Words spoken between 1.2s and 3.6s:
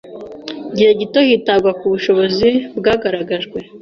hitabwa ku bushobozi bwagaragajwe